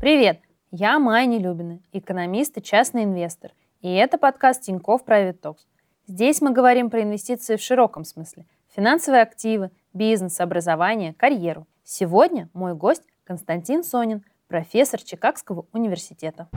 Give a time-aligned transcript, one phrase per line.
[0.00, 0.40] Привет!
[0.70, 3.50] Я Майя Нелюбина, экономист и частный инвестор.
[3.82, 5.58] И это подкаст Тинькофф Private Talks.
[6.06, 8.46] Здесь мы говорим про инвестиции в широком смысле.
[8.74, 11.66] Финансовые активы, бизнес, образование, карьеру.
[11.84, 16.48] Сегодня мой гость Константин Сонин, профессор Чикагского университета.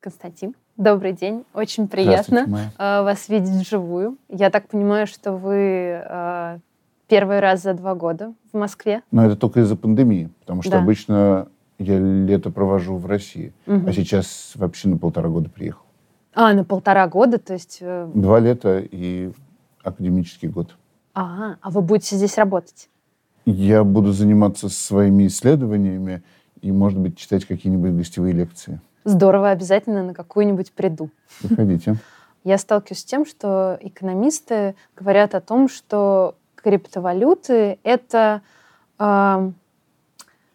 [0.00, 1.46] Константин, добрый день.
[1.54, 4.18] Очень приятно э, вас видеть вживую.
[4.28, 6.58] Я так понимаю, что вы э,
[7.06, 9.00] первый раз за два года в Москве.
[9.12, 10.80] Но это только из-за пандемии, потому что да.
[10.80, 13.88] обычно я лето провожу в России, угу.
[13.88, 15.82] а сейчас вообще на полтора года приехал.
[16.34, 17.78] А, на полтора года, то есть...
[17.80, 18.10] Э...
[18.14, 19.32] Два лета и
[19.82, 20.76] академический год.
[21.14, 22.88] А, а вы будете здесь работать?
[23.44, 26.22] Я буду заниматься своими исследованиями
[26.60, 28.80] и, может быть, читать какие-нибудь гостевые лекции.
[29.04, 31.10] Здорово, обязательно на какую-нибудь приду.
[31.40, 31.96] Приходите.
[32.44, 38.42] Я сталкиваюсь с тем, что экономисты говорят о том, что криптовалюты— это
[38.98, 39.50] э,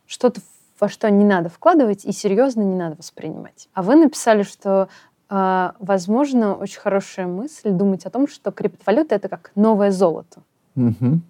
[0.06, 0.42] что-то,
[0.84, 3.70] во что не надо вкладывать и серьезно не надо воспринимать.
[3.74, 4.90] А вы написали, что,
[5.30, 10.42] э, возможно, очень хорошая мысль думать о том, что криптовалюта— это как новое золото.
[10.76, 11.22] Угу.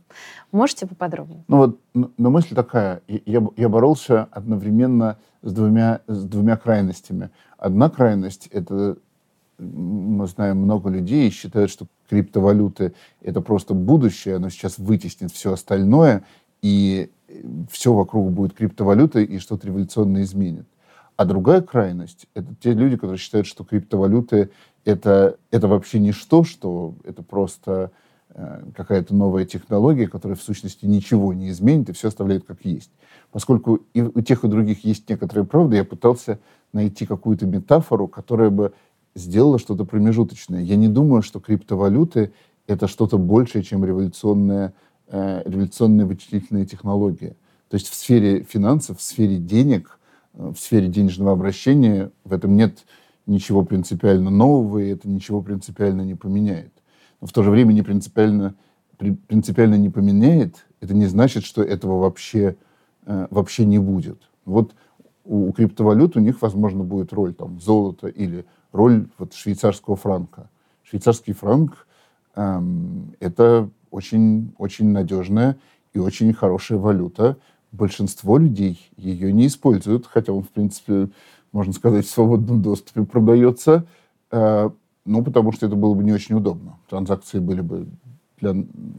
[0.52, 1.44] Можете поподробнее?
[1.48, 3.04] Ну вот, но мысль такая.
[3.08, 7.30] Я, я боролся одновременно с двумя, с двумя крайностями.
[7.60, 8.98] Одна крайность— это
[9.60, 16.24] мы знаем много людей считают, что криптовалюты— это просто будущее, оно сейчас вытеснит все остальное,
[16.64, 17.12] и
[17.72, 20.68] все вокруг будет криптовалютой, и что-то революционно изменит.
[21.16, 24.50] А другая крайность— это те люди, которые считают, что криптовалюты
[24.84, 27.92] это,— это вообще ничто, что это просто
[28.30, 32.92] э, какая-то новая технология, которая в сущности ничего не изменит и все оставляет как есть.
[33.32, 36.40] Поскольку и у тех, и других есть некоторые правды, я пытался
[36.72, 38.74] найти какую-то метафору, которая бы
[39.16, 40.62] сделала что-то промежуточное.
[40.62, 42.34] Я не думаю, что криптовалюты—
[42.68, 44.74] это что-то большее, чем революционная,
[45.08, 47.36] э, революционная вычислительная технология.
[47.70, 50.00] То есть в сфере финансов, в сфере денег,
[50.34, 52.86] э, в сфере денежного обращения в этом нет
[53.26, 56.72] ничего принципиально нового, и это ничего принципиально не поменяет.
[57.22, 58.56] Но в то же время не принципиально,
[58.98, 62.58] принципиально не поменяет, это не значит, что этого вообще,
[63.06, 64.22] э, вообще не будет.
[64.46, 64.76] Вот
[65.24, 70.50] у, у криптовалют у них, возможно, будет роль там, золота или роль вот, швейцарского франка.
[70.84, 71.88] Швейцарский франк
[72.36, 75.58] эм,– это очень, очень надежная
[75.94, 77.38] и очень хорошая валюта.
[77.72, 81.10] Большинство людей ее не используют, хотя он, в принципе,
[81.52, 83.86] можно сказать, в свободном доступе продается,
[84.32, 84.70] э,
[85.06, 86.78] ну, потому что это было бы не очень удобно.
[86.90, 87.88] Транзакции были бы
[88.40, 88.56] для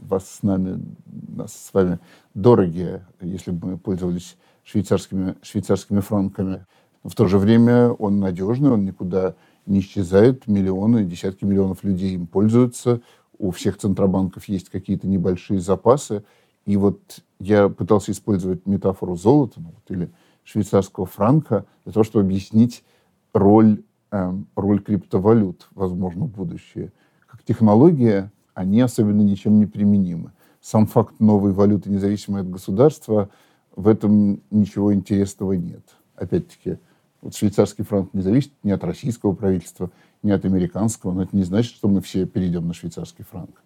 [0.07, 1.99] вас с нами, нас с вами
[2.33, 6.65] дорогие, если бы мы пользовались швейцарскими, швейцарскими франками.
[7.03, 9.35] Но в то же время он надежный, он никуда
[9.65, 10.47] не исчезает.
[10.47, 13.01] Миллионы, десятки миллионов людей им пользуются.
[13.37, 16.23] У всех центробанков есть какие-то небольшие запасы.
[16.65, 20.11] И вот я пытался использовать метафору золота ну, вот, или
[20.43, 22.83] швейцарского франка для того, чтобы объяснить
[23.33, 26.91] роль, э, роль криптовалют, возможно, в будущее.
[27.27, 30.31] Как технология они особенно ничем не применимы.
[30.61, 33.29] Сам факт новой валюты, независимой от государства,
[33.75, 35.83] в этом ничего интересного нет.
[36.15, 36.79] Опять-таки,
[37.21, 39.91] вот швейцарский франк не зависит ни от российского правительства,
[40.25, 43.61] ни от американского, но это не значит, что мы все перейдем на швейцарский франк.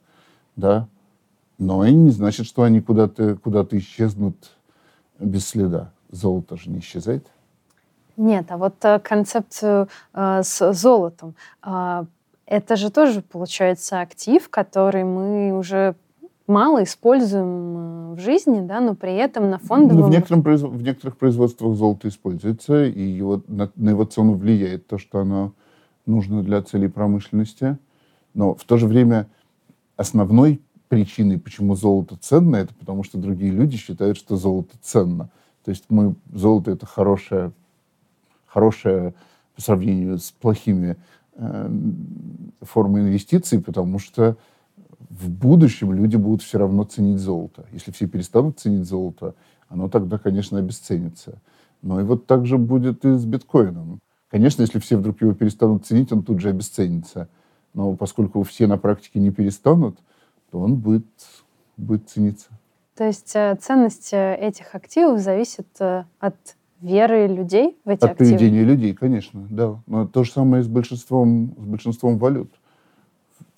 [0.55, 0.87] Да?
[1.57, 4.51] Но и не значит, что они куда-то куда исчезнут
[5.19, 5.91] без следа.
[6.11, 7.25] Золото же не исчезает.
[8.17, 12.05] Нет, а вот э, концепцию э, с золотом, э,
[12.45, 15.95] это же тоже получается актив, который мы уже
[16.49, 20.01] мало используем э, в жизни, да, но при этом на фондовом...
[20.01, 24.87] Ну, в, некотором, в некоторых производствах золото используется, и его, на, на его цену влияет
[24.87, 25.53] то, что оно
[26.09, 27.77] нужно для целей промышленности.
[28.33, 29.27] Но в то же время
[29.95, 35.29] основной причиной, почему золото ценно, это потому что другие люди считают, что золото ценно.
[35.63, 37.51] То есть мы, золото это хорошее,
[38.45, 39.13] хорошее
[39.55, 40.97] по сравнению с плохими
[41.35, 41.71] э,
[42.61, 44.35] формой инвестиций, потому что
[45.09, 47.65] в будущем люди будут все равно ценить золото.
[47.71, 49.35] Если все перестанут ценить золото,
[49.67, 51.39] оно тогда, конечно, обесценится.
[51.81, 53.99] Но и вот так же будет и с биткоином.
[54.29, 57.27] Конечно, если все вдруг его перестанут ценить, он тут же обесценится.
[57.73, 59.97] Но поскольку все на практике не перестанут,
[60.51, 61.07] то он будет,
[61.77, 62.49] будет цениться.
[62.95, 66.35] То есть э, ценность э, этих активов зависит э, от
[66.81, 68.29] веры людей в эти от активы?
[68.29, 69.81] От поведения людей, конечно, да.
[69.87, 72.51] Но то же самое с большинством, с большинством валют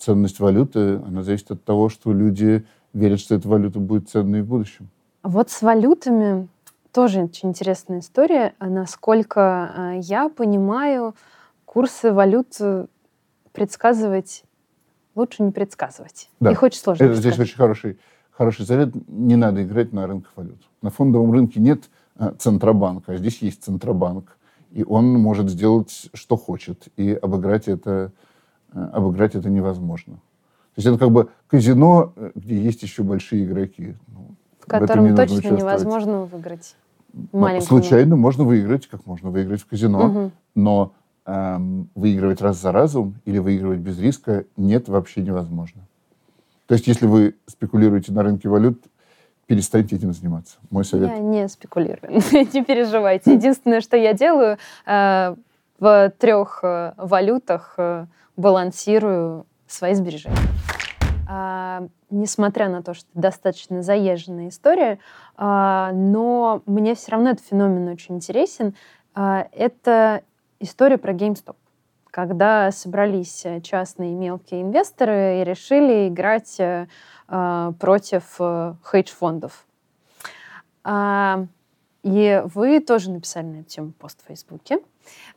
[0.02, 4.46] ценность валюты, она зависит от того, что люди верят, что эта валюта будет ценной в
[4.46, 4.88] будущем.
[5.22, 6.48] Вот с валютами
[6.92, 8.54] тоже очень интересная история.
[8.60, 11.14] Насколько э, я понимаю,
[11.64, 12.86] курсы валют э,
[13.52, 14.44] предсказывать
[15.14, 16.30] лучше не предсказывать.
[16.40, 16.52] Да.
[16.52, 17.04] Их очень сложно.
[17.04, 17.98] Это здесь очень хороший,
[18.30, 18.90] хороший совет.
[19.08, 20.62] Не надо играть на рынках валют.
[20.80, 24.36] На фондовом рынке нет э, Центробанк, а здесь есть Центробанк.
[24.70, 26.88] И он может сделать, что хочет.
[26.96, 28.12] И обыграть это,
[28.72, 30.14] э, обыграть это невозможно.
[30.14, 33.94] То есть это как бы казино, э, где есть еще большие игроки.
[34.80, 36.76] Котором не точно невозможно выиграть.
[37.32, 40.06] Ну, случайно можно выиграть, как можно выиграть в казино.
[40.06, 40.30] Угу.
[40.54, 40.92] Но
[41.26, 45.82] эм, выигрывать раз за разом или выигрывать без риска нет, вообще невозможно.
[46.66, 48.82] То есть если вы спекулируете на рынке валют,
[49.46, 50.56] перестаньте этим заниматься.
[50.70, 51.10] Мой совет.
[51.10, 53.34] Я не спекулирую, не переживайте.
[53.34, 55.34] Единственное, что я делаю, э,
[55.78, 60.36] в трех э, валютах э, балансирую свои сбережения.
[61.28, 64.98] А, несмотря на то, что достаточно заезженная история,
[65.36, 68.74] а, но мне все равно этот феномен очень интересен.
[69.14, 70.22] А, это
[70.60, 71.56] история про GameStop
[72.10, 76.86] когда собрались частные мелкие инвесторы и решили играть э,
[77.26, 79.64] против э, хедж-фондов.
[80.84, 81.46] А,
[82.02, 84.80] и вы тоже написали на эту тему пост в Фейсбуке,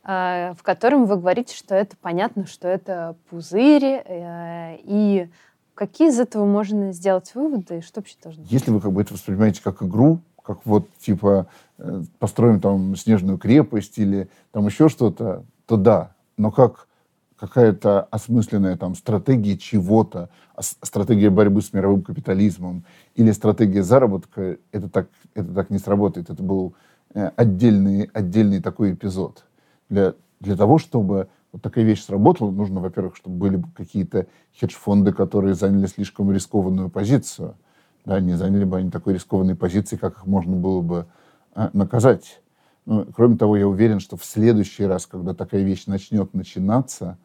[0.04, 5.30] э, в котором вы говорите, что это понятно, что это пузырь, э, и
[5.76, 8.50] какие из этого можно сделать выводы, и что вообще должно быть?
[8.50, 11.46] Если вы как бы это воспринимаете как игру, как вот типа
[11.78, 16.14] э, построим там снежную крепость или там еще что-то, то да.
[16.36, 16.88] Но как
[17.36, 22.84] какая-то осмысленная там стратегия чего-то, стратегия борьбы с мировым капитализмом
[23.14, 26.30] или стратегия заработка, это так, это так не сработает.
[26.30, 26.74] Это был
[27.14, 29.44] э, отдельный, отдельный такой эпизод.
[29.90, 34.26] Для, для того, чтобы вот такая вещь сработала, нужно, во-первых, чтобы были какие-то
[34.60, 37.56] хедж-фонды, которые заняли слишком рискованную позицию.
[38.04, 41.06] Да, не заняли бы они такой рискованной позиции, как их можно было бы
[41.54, 42.42] а, наказать.
[42.84, 47.16] Ну, кроме того, я уверен, что в следующий раз, когда такая вещь начнет начинаться,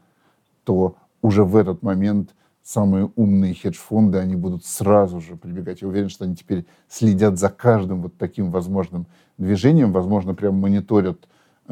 [0.64, 5.82] то уже в этот момент самые умные хедж-фонды, они будут сразу же прибегать.
[5.82, 9.08] Я уверен, что они теперь следят за каждым вот таким возможным
[9.38, 11.28] движением, возможно, прям мониторят,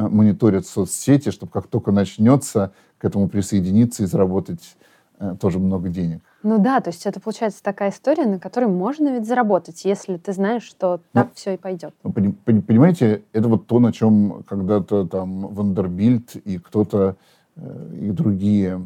[0.07, 4.75] мониторят соцсети, чтобы как только начнется, к этому присоединиться и заработать
[5.19, 6.21] э, тоже много денег.
[6.43, 10.33] Ну да, то есть это получается такая история, на которой можно ведь заработать, если ты
[10.33, 11.93] знаешь, что так ну, все и пойдет.
[12.03, 17.17] Ну, понимаете, это вот то, на чем когда-то там Вандербильд и кто-то
[17.59, 18.81] Э, и другие,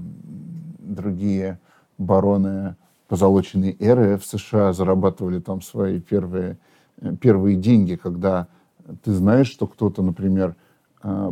[0.80, 1.60] другие
[1.98, 2.76] бароны
[3.08, 6.58] позолоченной эры в США зарабатывали там свои первые,
[7.02, 8.48] э, первые деньги, когда
[9.04, 10.54] ты знаешь, что кто-то, например, э,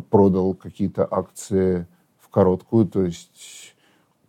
[0.09, 1.88] продал какие-то акции
[2.19, 3.75] в короткую, то есть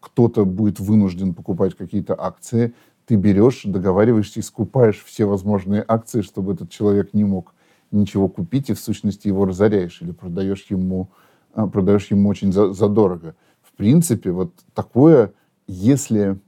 [0.00, 2.74] кто-то будет вынужден покупать какие-то акции,
[3.06, 7.54] ты берешь, договариваешься и скупаешь все возможные акции, чтобы этот человек не мог
[7.90, 11.10] ничего купить, и в сущности его разоряешь или продаешь ему
[11.54, 13.34] а, продаешь ему очень за, задорого.
[13.62, 15.32] В принципе, вот такое,
[15.66, 16.38] если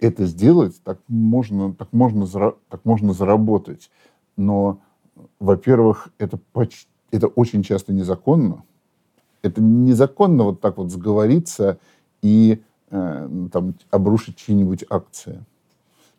[0.00, 3.90] это сделать, так можно, так можно, так можно заработать.
[4.36, 4.80] Но,
[5.38, 8.64] во-первых, это, почти, это очень часто незаконно.
[9.42, 11.78] Это незаконно вот так вот сговориться
[12.22, 15.44] и э, там, обрушить чьи-нибудь акции.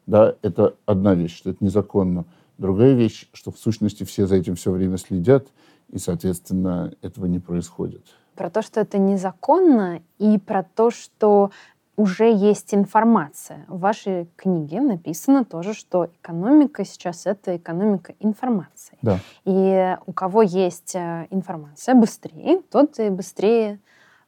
[0.05, 2.25] Да, это одна вещь, что это незаконно.
[2.57, 5.47] Другая вещь, что в сущности все за этим все время следят,
[5.91, 8.05] и, соответственно, этого не происходит.
[8.35, 11.51] Про то, что это незаконно, и про то, что
[11.97, 13.65] уже есть информация.
[13.68, 18.97] В вашей книге написано тоже, что экономика сейчас это экономика информации.
[19.01, 19.19] Да.
[19.45, 23.80] И у кого есть э, информация быстрее, тот и быстрее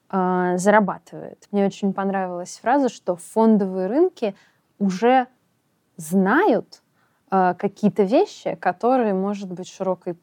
[0.10, 1.48] э, зарабатывает.
[1.52, 4.34] Мне очень понравилась фраза, что фондовые рынки
[4.80, 5.28] уже
[5.98, 6.82] знают
[7.32, 10.16] э, какие-то вещи, которые, может быть, широкой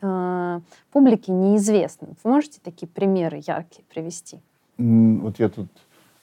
[0.00, 0.60] э,
[0.92, 2.08] публике неизвестны.
[2.24, 4.40] Вы можете такие примеры яркие привести?
[4.78, 5.68] Вот я тут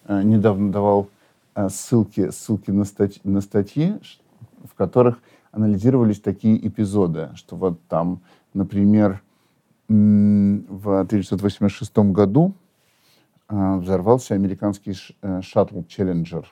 [0.08, 1.10] недавно давал
[1.56, 3.96] э, ссылки, ссылки на, стать, на статьи,
[4.64, 5.20] в которых
[5.52, 8.22] анализировались такие эпизоды, что вот там,
[8.54, 9.22] например,
[9.88, 12.54] в 1986 году
[13.50, 16.48] э, взорвался американский э, шаттл «Челленджер».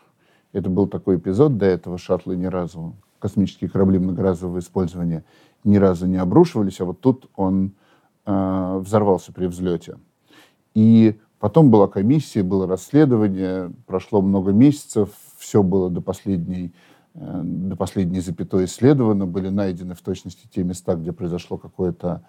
[0.53, 5.23] Это был такой эпизод, до этого шаттлы ни разу, космические корабли многоразового использования,
[5.63, 7.71] ни разу не обрушивались, а вот тут он
[8.25, 9.97] э, взорвался при взлете.
[10.73, 16.71] И потом была комиссия, было расследование, прошло много месяцев, все было до последней,
[17.15, 22.23] э, до последней запятой исследовано, были найдены в точности те места, где произошло какое-то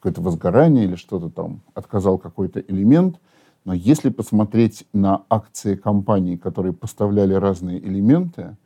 [0.00, 3.20] какое возгорание или что-то там, отказал какой-то элемент.
[3.64, 8.56] Но если посмотреть на акции компаний, которые поставляли разные элементы,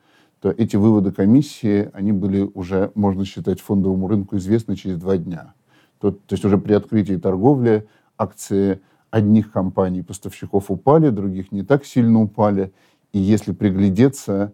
[0.40, 5.54] то эти выводы комиссии, они были уже, можно считать, фондовому рынку известны через два дня.
[6.00, 11.84] То, то есть уже при открытии торговли акции одних компаний, поставщиков упали, других не так
[11.84, 12.72] сильно упали.
[13.12, 14.52] И если приглядеться,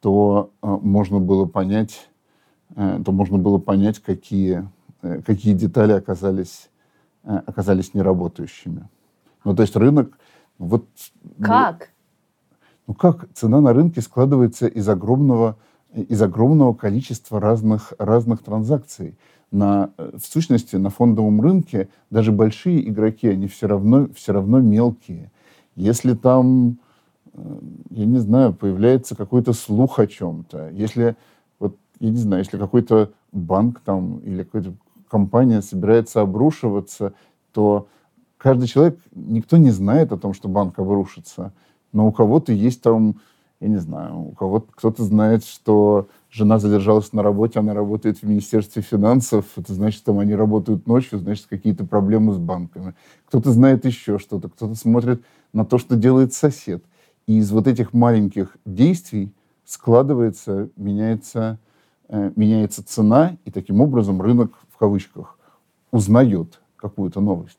[0.00, 2.08] то э, можно было понять,
[2.76, 4.68] э, то можно было понять, какие,
[5.02, 6.70] э, какие детали оказались,
[7.24, 8.88] оказались неработающими.
[9.44, 10.18] Ну, то есть рынок...
[10.58, 10.86] Вот,
[11.42, 11.90] как?
[12.86, 13.28] Ну, как?
[13.34, 15.58] Цена на рынке складывается из огромного,
[15.92, 19.18] из огромного количества разных, разных транзакций.
[19.52, 25.30] На, в сущности, на фондовом рынке даже большие игроки, они все равно, все равно мелкие.
[25.76, 26.78] Если там,
[27.90, 31.16] я не знаю, появляется какой-то слух о чем-то, если
[32.00, 34.74] я не знаю, если какой-то банк там или какая-то
[35.08, 37.14] компания собирается обрушиваться,
[37.52, 37.88] то
[38.36, 41.52] каждый человек, никто не знает о том, что банк обрушится,
[41.92, 43.20] но у кого-то есть там,
[43.60, 48.22] я не знаю, у кого-то кто-то знает, что жена задержалась на работе, она работает в
[48.22, 52.94] Министерстве финансов, это значит, там они работают ночью, значит, какие-то проблемы с банками.
[53.26, 56.84] Кто-то знает еще что-то, кто-то смотрит на то, что делает сосед.
[57.26, 59.32] И из вот этих маленьких действий
[59.64, 61.58] складывается, меняется
[62.08, 65.38] Э, меняется цена, и таким образом рынок, в кавычках,
[65.90, 67.58] узнает какую-то новость.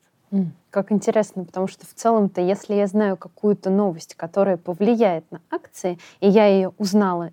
[0.70, 5.98] Как интересно, потому что в целом-то, если я знаю какую-то новость, которая повлияет на акции,
[6.20, 7.30] и я ее узнала,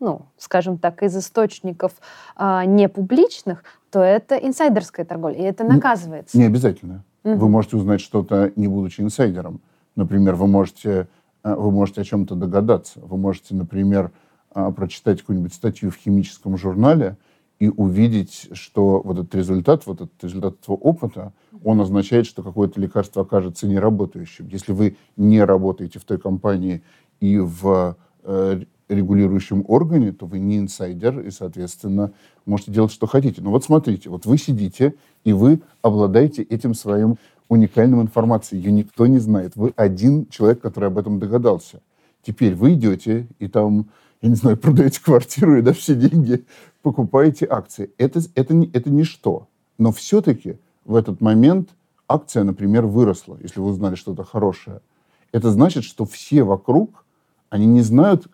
[0.00, 1.92] ну, скажем так, из источников
[2.36, 6.36] а, не публичных, то это инсайдерская торговля, и это наказывается.
[6.36, 7.04] Не, не обязательно.
[7.24, 7.34] Угу.
[7.34, 9.60] Вы можете узнать что-то, не будучи инсайдером.
[9.96, 11.08] Например, вы можете,
[11.42, 13.00] э, вы можете о чем-то догадаться.
[13.00, 14.12] Вы можете, например,
[14.50, 17.16] а, прочитать какую-нибудь статью в химическом журнале
[17.58, 21.32] и увидеть, что вот этот результат, вот этот результат этого опыта,
[21.64, 24.46] он означает, что какое-то лекарство окажется неработающим.
[24.48, 26.82] Если вы не работаете в той компании
[27.20, 32.12] и в э, регулирующем органе, то вы не инсайдер и, соответственно,
[32.46, 33.42] можете делать, что хотите.
[33.42, 37.16] Но вот смотрите, вот вы сидите, и вы обладаете этим своим
[37.48, 38.60] уникальным информацией.
[38.62, 39.56] Ее никто не знает.
[39.56, 41.80] Вы один человек, который об этом догадался.
[42.22, 43.88] Теперь вы идете, и там
[44.20, 46.44] я не знаю, продаете квартиру и да, все деньги
[46.82, 47.90] покупаете акции.
[47.98, 49.48] Это, это, это ничто.
[49.78, 51.70] Но все-таки в этот момент
[52.08, 54.80] акция, например, выросла, если вы узнали что-то хорошее.
[55.32, 57.04] Это значит, что все вокруг,
[57.50, 58.28] они не знают,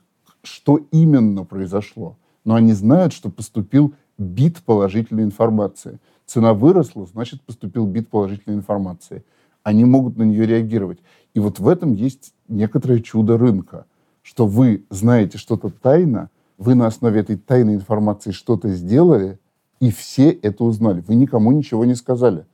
[0.46, 5.98] что именно произошло, но они знают, что поступил бит положительной информации.
[6.26, 9.24] Цена выросла, значит, поступил бит положительной информации.
[9.62, 10.98] Они могут на нее реагировать.
[11.34, 13.86] И вот в этом есть некоторое чудо рынка–
[14.24, 19.38] что вы знаете что-то тайно, вы на основе этой тайной информации что-то сделали,
[19.80, 21.04] и все это узнали.
[21.06, 22.46] Вы никому ничего не сказали.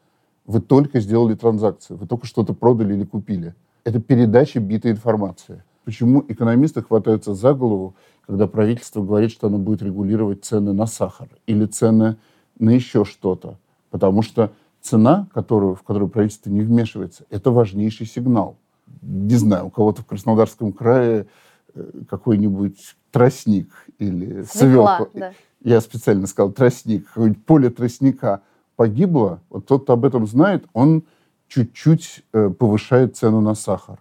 [0.46, 3.54] Вы только сделали транзакцию, вы только что-то продали или купили.
[3.84, 5.62] Это передача битой информации.
[5.84, 7.94] Почему экономисты хватаются за голову,
[8.26, 12.16] когда правительство говорит, что оно будет регулировать цены на сахар или цены
[12.58, 13.58] на еще что-то?
[13.90, 18.56] Потому что цена, которую, в которую правительство не вмешивается, это важнейший сигнал.
[19.02, 21.26] Не знаю, у кого-то в Краснодарском крае
[21.74, 23.68] Э, какой-нибудь тростник
[23.98, 25.06] или свекла.
[25.14, 25.32] Да.
[25.62, 28.42] Я специально сказал тростник, какое-нибудь поле тростника
[28.76, 31.04] погибло, вот тот, кто об этом знает, он
[31.48, 33.98] чуть-чуть э, повышает цену на сахар.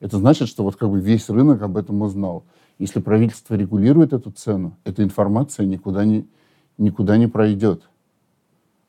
[0.00, 2.44] Это значит, что вот как бы весь рынок об этом узнал.
[2.78, 6.26] Если правительство регулирует эту цену, эта информация никуда не,
[6.76, 7.82] никуда не пройдет.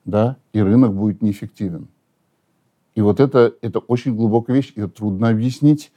[0.04, 0.36] Да?
[0.52, 1.88] И рынок будет неэффективен.
[2.94, 5.92] И вот это, это очень глубокая вещь, ее трудно объяснить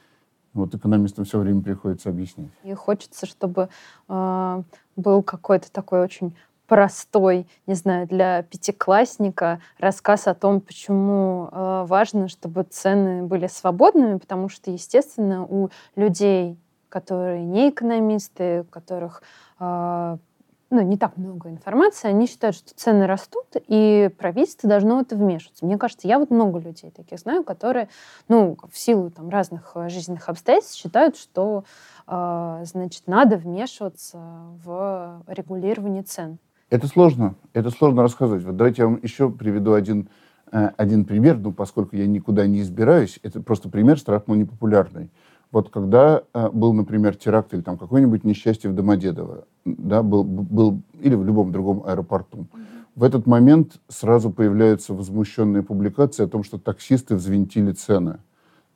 [0.54, 2.52] вот экономистам все время приходится объяснять.
[2.64, 3.70] И хочется, чтобы
[4.08, 4.64] э,
[4.96, 6.36] был какой-то такой очень
[6.68, 14.18] простой, не знаю, для пятиклассника рассказ о том, почему э, важно, чтобы цены были свободными,
[14.18, 16.58] потому что, естественно, у людей,
[16.90, 19.24] которые не экономисты, у которых
[19.60, 20.18] э,
[20.74, 25.66] ну, не так много информации, они считают, что цены растут, и правительство должно это вмешиваться.
[25.66, 27.90] Мне кажется, я вот много людей таких знаю, которые,
[28.28, 31.64] ну, в силу там разных э, жизненных обстоятельств считают, что,
[32.08, 34.18] э, значит, надо вмешиваться
[34.64, 36.40] в регулирование цен.
[36.74, 38.42] Это сложно, это сложно рассказать.
[38.42, 40.10] Вот давайте я вам еще приведу один,
[40.52, 45.12] э, один пример, ну, поскольку я никуда не избираюсь, это просто пример страшно непопулярный.
[45.52, 50.82] Вот когда э, был, например, теракт или там какое-нибудь несчастье в Домодедово, да, был, был,
[51.00, 52.48] или в любом другом аэропорту,
[52.96, 58.18] в этот момент сразу появляются возмущенные публикации о том, что таксисты взвинтили цены,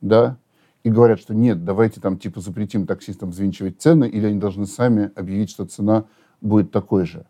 [0.00, 0.36] да,
[0.84, 5.10] и говорят, что нет, давайте там типа запретим таксистам взвинчивать цены, или они должны сами
[5.16, 6.04] объявить, что цена
[6.40, 7.26] будет такой же.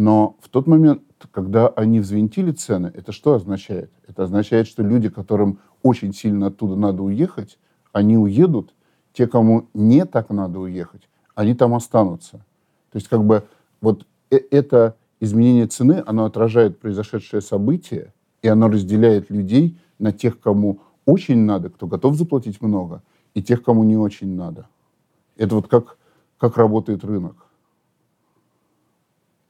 [0.00, 3.92] Но в тот момент, когда они взвинтили цены, это что означает?
[4.08, 7.58] Это означает, что люди, которым очень сильно оттуда надо уехать,
[7.92, 8.72] они уедут,
[9.12, 12.38] те, кому не так надо уехать, они там останутся.
[12.92, 13.44] То есть как бы
[13.82, 20.40] вот э, это изменение цены, оно отражает произошедшее событие, и оно разделяет людей на тех,
[20.40, 23.02] кому очень надо, кто готов заплатить много,
[23.34, 24.66] и тех, кому не очень надо.
[25.36, 25.98] Это вот как,
[26.38, 27.49] как работает рынок.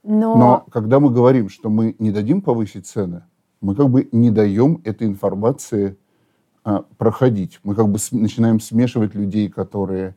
[0.03, 0.37] Но...
[0.37, 3.23] Но когда мы говорим, что мы не дадим повысить цены,
[3.61, 5.97] мы как бы не даем этой информации
[6.65, 7.61] а, проходить.
[7.63, 10.17] Мы как бы с, начинаем смешивать людей, которые,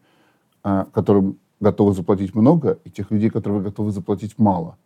[0.64, 4.78] а, которым готовы заплатить много, и тех людей, которые готовы заплатить мало.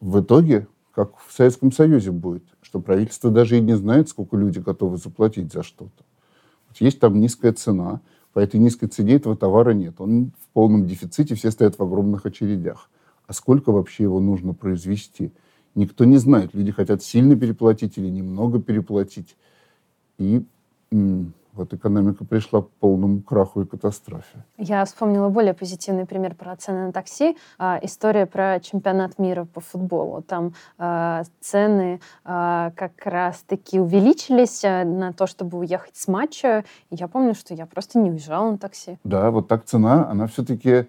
[0.00, 4.58] В итоге, как в Советском Союзе будет, что правительство даже и не знает, сколько люди
[4.58, 6.04] готовы заплатить за что-то.
[6.78, 8.00] Есть там низкая цена,
[8.32, 10.00] по этой низкой цене этого товара нет.
[10.00, 12.90] Он в полном дефиците, все стоят в огромных очередях.
[13.28, 15.32] А сколько вообще его нужно произвести?
[15.74, 16.54] Никто не знает.
[16.54, 19.36] Люди хотят сильно переплатить или немного переплатить.
[20.16, 20.42] И
[20.90, 24.44] вот экономика пришла к полному краху и катастрофе.
[24.56, 27.36] Я вспомнила более позитивный пример про цены на такси.
[27.58, 30.22] А, история про чемпионат мира по футболу.
[30.22, 36.64] Там а, цены а, как раз-таки увеличились на то, чтобы уехать с матча.
[36.88, 38.98] И я помню, что я просто не уезжала на такси.
[39.04, 40.86] Да, вот так цена, она все-таки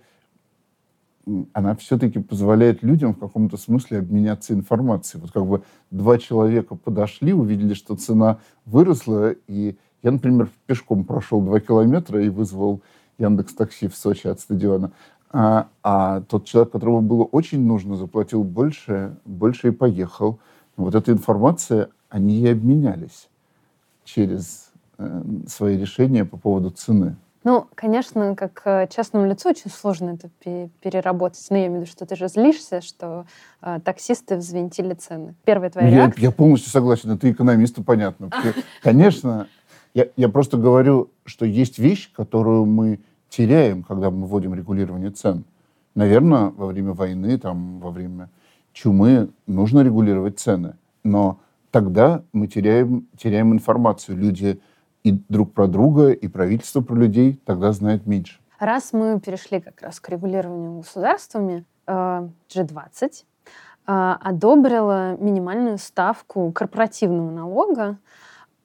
[1.53, 5.21] она все-таки позволяет людям в каком-то смысле обменяться информацией.
[5.21, 11.41] Вот как бы два человека подошли, увидели, что цена выросла, и я, например, пешком прошел
[11.41, 12.81] два километра и вызвал
[13.17, 14.91] Яндекс Такси в Сочи от стадиона.
[15.31, 20.39] А, а тот человек, которому было очень нужно, заплатил больше, больше и поехал.
[20.77, 23.29] Вот эта информация, они и обменялись
[24.05, 27.15] через э, свои решения по поводу цены.
[27.43, 30.29] Ну, конечно, как э, частному лицу очень сложно это
[30.81, 31.45] переработать.
[31.49, 33.25] Но я имею в виду, что ты же злишься, что
[33.61, 35.35] э, таксисты взвинтили цены.
[35.45, 36.23] Первая твоя я, реакция?
[36.23, 37.11] Я полностью согласен.
[37.11, 38.29] Это экономисту понятно.
[38.81, 39.47] Конечно,
[39.93, 45.45] я, я просто говорю, что есть вещь, которую мы теряем, когда мы вводим регулирование цен.
[45.95, 48.29] Наверное, во время войны, там, во время
[48.73, 50.75] чумы нужно регулировать цены.
[51.03, 51.39] Но
[51.71, 54.17] тогда мы теряем, теряем информацию.
[54.17, 54.59] Люди
[55.03, 58.39] и друг про друга, и правительство про людей тогда знает меньше.
[58.59, 63.07] Раз мы перешли как раз к регулированию государствами, G20 э,
[63.87, 67.97] э, одобрила минимальную ставку корпоративного налога.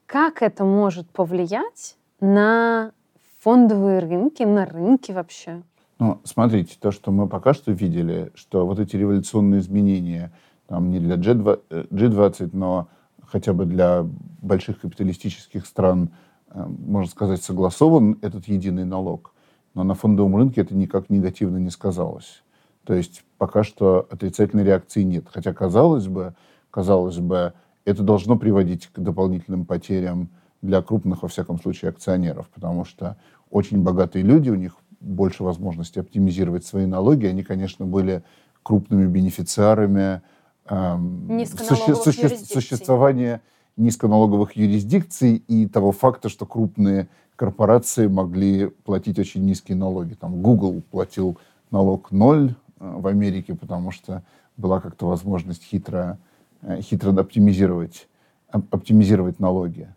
[0.06, 2.92] Как это может повлиять на
[3.40, 5.62] фондовые рынки, на рынки вообще?
[6.00, 10.32] Ну, смотрите, то, что мы пока что видели, что вот эти революционные изменения,
[10.66, 12.88] там не для G20, G20 но
[13.34, 14.06] хотя бы для
[14.42, 16.10] больших капиталистических стран,
[16.50, 19.34] э, можно сказать, согласован этот единый налог.
[19.74, 22.44] Но на фондовом рынке это никак негативно не сказалось.
[22.84, 25.24] То есть пока что отрицательной реакции нет.
[25.28, 26.36] Хотя, казалось бы,
[26.70, 30.28] казалось бы, это должно приводить к дополнительным потерям
[30.62, 33.16] для крупных, во всяком случае, акционеров, потому что
[33.50, 37.26] очень богатые люди, у них больше возможности оптимизировать свои налоги.
[37.26, 38.22] Они, конечно, были
[38.62, 40.22] крупными бенефициарами
[40.68, 43.42] суще, суще, существования
[43.76, 50.14] низконалоговых юрисдикций и того факта, что крупные корпорации могли платить очень низкие налоги.
[50.14, 51.38] Там Google платил
[51.70, 54.22] налог ноль э, в Америке, потому что
[54.56, 56.18] была как-то возможность хитро,
[56.62, 58.08] э, хитро оптимизировать,
[58.48, 59.88] оптимизировать налоги.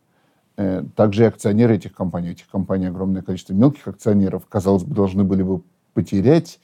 [0.58, 5.24] Э, также и акционеры этих компаний, этих компаний огромное количество мелких акционеров, казалось бы, должны
[5.24, 5.62] были бы
[5.94, 6.60] потерять,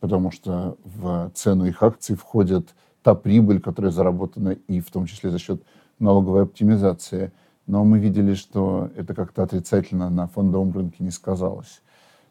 [0.00, 5.30] потому что в цену их акций входит та прибыль, которая заработана и в том числе
[5.30, 5.62] за счет
[5.98, 7.32] налоговой оптимизации.
[7.66, 11.82] Но мы видели, что это как-то отрицательно на фондовом рынке не сказалось.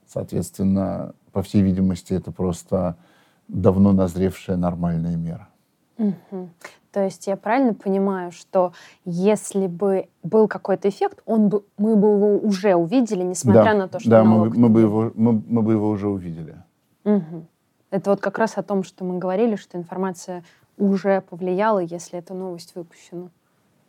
[0.07, 2.97] Соответственно, по всей видимости, это просто
[3.47, 5.47] давно назревшая нормальная мера.
[5.97, 6.49] Угу.
[6.91, 8.73] То есть я правильно понимаю, что
[9.05, 13.87] если бы был какой-то эффект, он бы, мы бы его уже увидели, несмотря да, на
[13.87, 14.55] то, что да, налог...
[14.55, 16.55] мы, мы, бы его, мы, мы бы его уже увидели.
[17.03, 17.45] Угу.
[17.89, 20.43] Это вот как раз о том, что мы говорили, что информация
[20.77, 23.29] уже повлияло, если эта новость выпущена?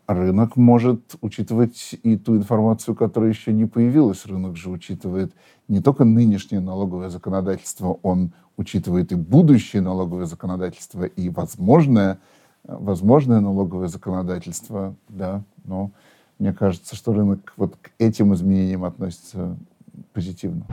[0.06, 4.24] Рынок может учитывать и ту информацию, которая еще не появилась.
[4.24, 5.34] Рынок же учитывает
[5.66, 12.20] не только нынешнее налоговое законодательство, он учитывает и будущее налоговое законодательство, и возможное,
[12.64, 14.94] возможное налоговое законодательство.
[15.08, 15.90] Да, но
[16.38, 19.58] мне кажется, что рынок вот к этим изменениям относится
[20.14, 20.64] позитивно.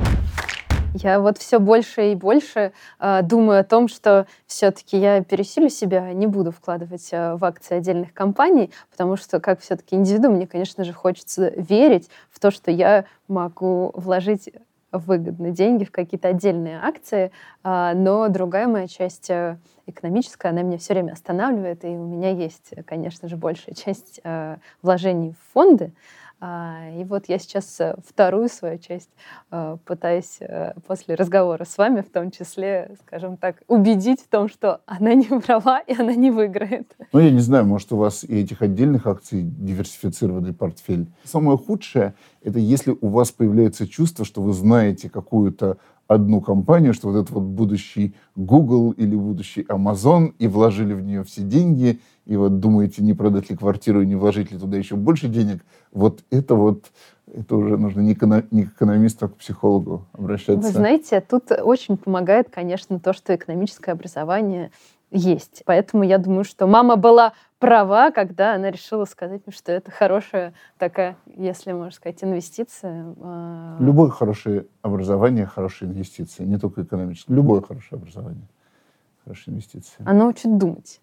[1.03, 6.13] Я вот все больше и больше э, думаю о том, что все-таки я пересилю себя,
[6.13, 10.85] не буду вкладывать э, в акции отдельных компаний, потому что как все-таки индивиду, мне, конечно
[10.85, 14.49] же, хочется верить в то, что я могу вложить
[14.93, 17.31] выгодно деньги в какие-то отдельные акции,
[17.65, 22.29] э, но другая моя часть э, экономическая, она меня все время останавливает, и у меня
[22.29, 27.95] есть, конечно же, большая часть э, вложений в фонды, а, и вот я сейчас э,
[28.05, 29.09] вторую свою часть
[29.51, 34.49] э, пытаюсь э, после разговора с вами, в том числе, скажем так, убедить в том,
[34.49, 36.95] что она не права и она не выиграет.
[37.13, 41.07] Ну, я не знаю, может, у вас и этих отдельных акций диверсифицированный портфель.
[41.23, 47.09] Самое худшее— это если у вас появляется чувство, что вы знаете какую-то одну компанию, что
[47.09, 52.35] вот это вот будущий Google или будущий Amazon, и вложили в нее все деньги, и
[52.35, 56.23] вот думаете, не продать ли квартиру и не вложить ли туда еще больше денег, вот
[56.29, 56.91] это вот
[57.33, 60.61] это уже нужно не, к экономисту, а к психологу обращаться.
[60.61, 64.71] Вы знаете, тут очень помогает, конечно, то, что экономическое образование
[65.11, 65.63] есть.
[65.65, 67.33] Поэтому я думаю, что мама была
[67.65, 73.15] права, когда она решила сказать мне, что это хорошая такая, если можно сказать, инвестиция.
[73.21, 77.33] А, Любое хорошее образование– хорошая инвестиция, не только экономическое.
[77.33, 78.47] Любое хорошее образование–
[79.23, 80.05] хорошая инвестиция.
[80.07, 81.01] Оно учит думать.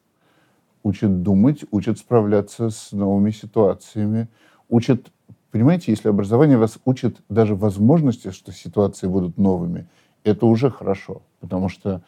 [0.85, 4.29] Учит думать, учит справляться с новыми ситуациями,
[4.69, 5.11] учит
[5.51, 9.87] Понимаете, если образование вас учит даже возможности, что ситуации будут новыми,
[10.25, 12.01] это уже хорошо, потому что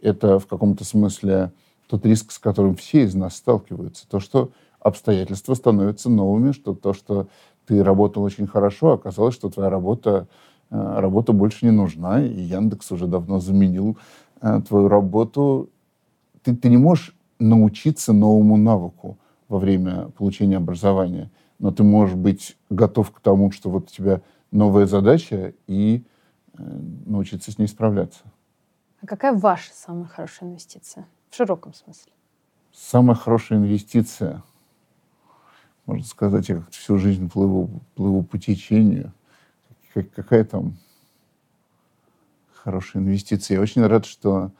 [0.00, 1.50] это в каком-то смысле
[1.92, 4.08] тот риск, с которым все из нас сталкиваются.
[4.08, 4.50] То, что
[4.80, 7.28] обстоятельства становятся новыми, что то, что
[7.66, 10.26] ты работал очень хорошо, оказалось, что твоя работа,
[10.70, 13.96] э, работа больше не нужна, и Яндекс уже давно заменил
[14.40, 15.70] э, твою работу.
[16.42, 21.30] Ты, ты не можешь научиться новому навыку во время получения образования–
[21.62, 26.04] но ты можешь быть готов к тому, что вот у тебя новая задача, и
[26.58, 26.62] э,
[27.06, 28.20] научиться с ней справляться.
[29.00, 31.06] А какая ваша самая хорошая инвестиция?
[31.32, 32.12] В широком смысле.
[32.74, 34.42] Самая хорошая инвестиция,
[35.86, 39.14] можно сказать, я как-то всю жизнь плыву, плыву по течению.
[39.94, 40.76] Как, какая там
[42.52, 43.54] хорошая инвестиция?
[43.54, 44.50] Я очень рад, что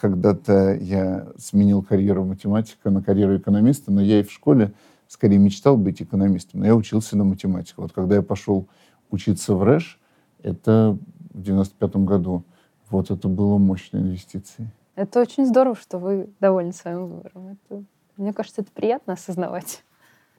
[0.00, 4.72] когда-то я сменил карьеру математика на карьеру экономиста, но я и в школе
[5.08, 7.82] скорее мечтал быть экономистом, но я учился на математику.
[7.82, 8.66] Вот когда я пошел
[9.10, 10.00] учиться в РЭШ,
[10.42, 10.96] это
[11.34, 12.44] в 95 году,
[12.88, 14.70] вот это было мощной инвестицией.
[14.98, 17.56] Это очень здорово, что вы довольны своим выбором.
[17.68, 17.84] Это,
[18.16, 19.84] мне кажется, это приятно осознавать.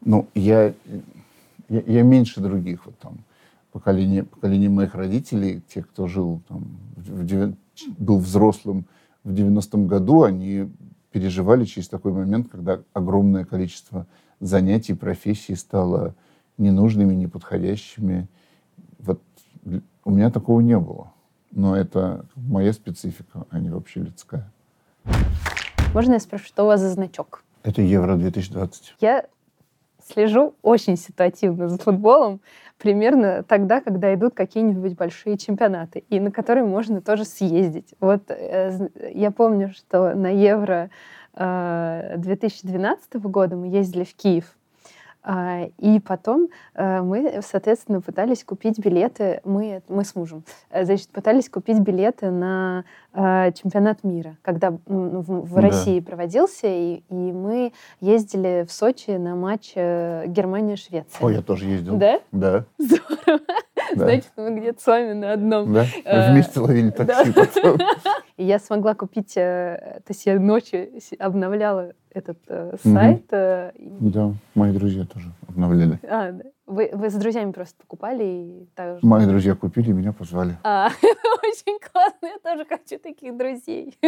[0.02, 0.74] Ну, я,
[1.70, 2.86] я, я меньше других.
[2.86, 3.20] Вот там
[3.72, 7.56] поколение, поколение моих родителей, тех, кто жил там, в, в,
[7.98, 8.86] был взрослым
[9.24, 10.70] в 90-м году, они
[11.14, 14.08] переживали через такой момент, когда огромное количество
[14.42, 16.16] занятий, профессий стало
[16.58, 18.28] ненужными, неподходящими.
[19.00, 19.22] Вот
[20.04, 21.14] у меня такого не было.
[21.52, 24.52] Но это моя специфика, а не вообще людская.
[25.94, 27.44] Можно я спрошу, что у вас за значок?
[27.64, 28.72] Это Евро-2020.
[29.02, 29.26] Я
[30.08, 32.42] слежу очень ситуативно за футболом,
[32.78, 37.94] примерно тогда, когда идут какие-нибудь большие чемпионаты, и на которые можно тоже съездить.
[38.00, 40.90] Вот э, я помню, что на Евро
[41.34, 44.56] 2012 э, года мы ездили в Киев,
[45.78, 51.50] и потом э, мы, соответственно, пытались купить билеты, мы, мы с мужем, э, значит, пытались
[51.50, 55.62] купить билеты на чемпионат мира, когда ну, в, в да.
[55.62, 61.26] России проводился, и, и мы ездили в Сочи на матч Германия-Швеция.
[61.26, 61.98] О, я тоже ездил.
[61.98, 62.20] Да?
[62.32, 62.66] Да.
[62.78, 63.42] Здорово.
[63.96, 64.06] Да.
[64.06, 65.74] Значит, мы где-то с вами на одном.
[65.74, 67.78] Да, мы вместе ловили такси потом.
[68.38, 73.26] И я смогла купить, то есть я ночью обновляла этот э, сайт.
[73.32, 76.00] Э, да, мои друзья тоже обновляли.
[76.04, 76.44] А, да.
[76.70, 80.56] Вы, вы с друзьями просто покупали и так Мои друзья купили и меня позвали.
[80.64, 83.98] А, очень классно, я тоже хочу таких друзей.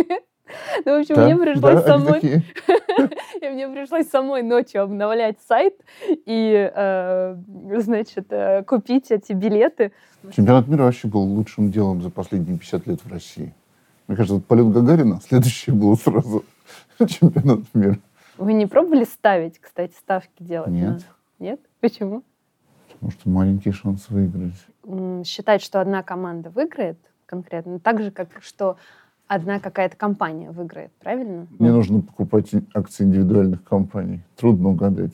[0.85, 2.19] Ну, в общем, да, мне пришлось да, самой...
[3.41, 5.75] мне пришлось самой ночью обновлять сайт
[6.09, 7.35] и, э,
[7.77, 9.93] значит, э, купить эти билеты.
[10.35, 13.53] Чемпионат мира вообще был лучшим делом за последние 50 лет в России.
[14.07, 16.43] Мне кажется, вот полет Гагарина, следующее было сразу
[16.97, 17.97] чемпионат мира.
[18.37, 20.71] Вы не пробовали ставить, кстати, ставки делать?
[20.71, 21.05] Нет.
[21.39, 21.45] На...
[21.45, 21.61] Нет?
[21.79, 22.23] Почему?
[23.01, 24.53] Потому что маленький шанс выиграть.
[25.25, 28.77] Считать, что одна команда выиграет конкретно, так же, как что
[29.25, 31.47] одна какая-то компания выиграет, правильно?
[31.57, 34.21] Мне нужно покупать акции индивидуальных компаний.
[34.35, 35.13] Трудно угадать.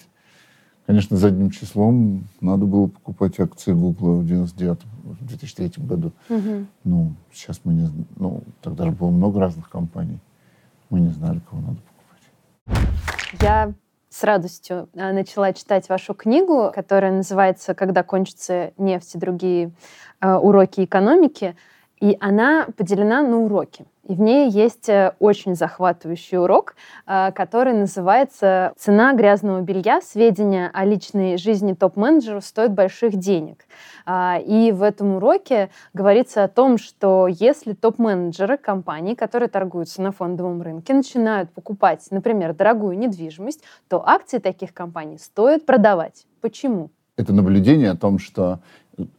[0.86, 6.12] Конечно, задним числом надо было покупать акции Google в 99 в 2003 году.
[6.28, 6.66] Угу.
[6.84, 10.20] Ну, сейчас мы не Ну, тогда же было много разных компаний.
[10.90, 13.42] Мы не знали, кого надо покупать.
[13.42, 13.74] Я
[14.18, 19.72] с радостью а, начала читать вашу книгу, которая называется «Когда кончится нефть и другие
[20.22, 21.56] э, уроки экономики».
[22.00, 23.86] И она поделена на уроки.
[24.08, 30.00] И в ней есть э, очень захватывающий урок, э, который называется «Цена грязного белья.
[30.02, 33.66] Сведения о личной жизни топ-менеджеров стоят больших денег».
[34.06, 40.14] А, и в этом уроке говорится о том, что если топ-менеджеры компаний, которые торгуются на
[40.14, 46.26] фондовом рынке, начинают покупать, например, дорогую недвижимость, то акции таких компаний стоит продавать.
[46.40, 46.92] Почему?
[47.18, 48.60] Это наблюдение о том, что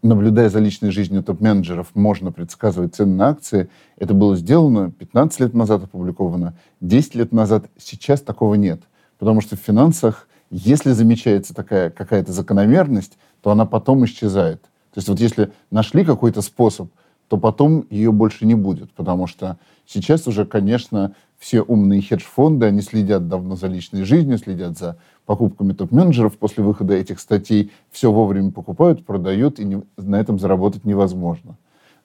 [0.02, 3.68] наблюдая за личной жизнью топ-менеджеров, можно предсказывать цены на акции.
[3.96, 7.66] Это было сделано 15 лет назад, опубликовано, 10 лет назад.
[7.78, 8.80] Сейчас такого нет.
[9.18, 14.62] Потому что в финансах, если замечается такая какая-то закономерность, то она потом исчезает.
[14.62, 16.90] То есть вот если нашли какой-то способ
[17.28, 22.80] то потом ее больше не будет, потому что сейчас уже, конечно, все умные хедж-фонды, они
[22.80, 28.50] следят давно за личной жизнью, следят за покупками топ-менеджеров после выхода этих статей, все вовремя
[28.50, 31.56] покупают, продают, и не, на этом заработать невозможно.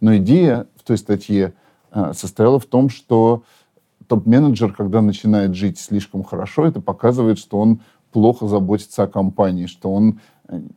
[0.01, 1.53] Но идея в той статье
[1.91, 3.43] э, состояла в том, что
[4.07, 7.79] топ-менеджер, когда начинает жить слишком хорошо, это показывает, что он
[8.11, 10.19] плохо заботится о компании, что он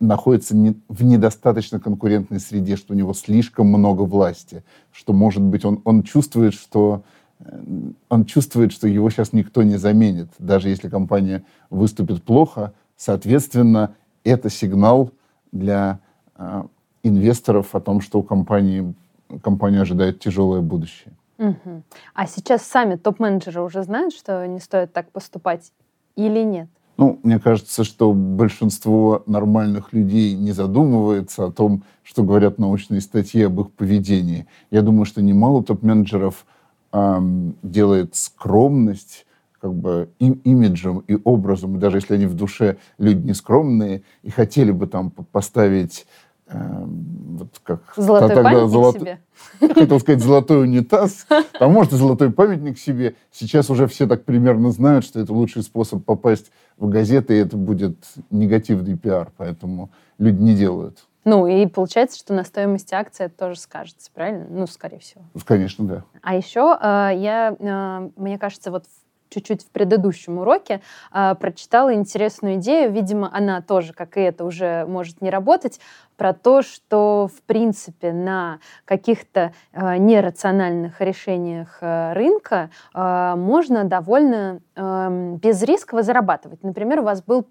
[0.00, 5.64] находится не, в недостаточно конкурентной среде, что у него слишком много власти, что, может быть,
[5.64, 7.02] он, он чувствует, что
[7.40, 7.60] э,
[8.08, 10.28] он чувствует, что его сейчас никто не заменит.
[10.38, 15.10] Даже если компания выступит плохо, соответственно, это сигнал
[15.52, 15.98] для
[16.36, 16.62] э,
[17.02, 18.94] инвесторов о том, что у компании,
[19.42, 21.12] компанию ожидает тяжелое будущее.
[21.38, 21.82] Угу.
[22.14, 25.72] А сейчас сами топ-менеджеры уже знают, что не стоит так поступать
[26.14, 26.68] или нет?
[26.96, 33.42] Ну, мне кажется, что большинство нормальных людей не задумывается о том, что говорят научные статьи
[33.42, 34.46] об их поведении.
[34.70, 36.46] Я думаю, что немало топ-менеджеров
[36.92, 39.26] эм, делает скромность
[39.60, 44.30] как бы им, имиджем и образом, и даже если они в душе люди нескромные и
[44.30, 46.06] хотели бы там поставить
[46.48, 48.94] Эм, вот как золотой тогда памятник золот...
[48.96, 49.20] себе.
[49.74, 51.26] Хотел сказать золотой унитаз,
[51.58, 53.14] а может и золотой памятник себе.
[53.32, 57.56] Сейчас уже все так примерно знают, что это лучший способ попасть в газеты, и это
[57.56, 57.96] будет
[58.30, 61.06] негативный пиар, поэтому люди не делают.
[61.24, 64.46] Ну, и получается, что на стоимости акции это тоже скажется, правильно?
[64.48, 65.24] Ну, скорее всего.
[65.44, 66.04] Конечно, да.
[66.22, 69.05] А еще э, я, э, мне кажется, вот в
[69.36, 70.80] чуть-чуть в предыдущем уроке
[71.12, 75.78] э, прочитала интересную идею, видимо, она тоже, как и это, уже может не работать,
[76.16, 85.36] про то, что, в принципе, на каких-то э, нерациональных решениях э, рынка можно довольно э,
[85.42, 86.62] безрисково зарабатывать.
[86.62, 87.46] Например, у вас был